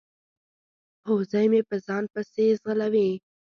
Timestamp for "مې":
1.51-1.61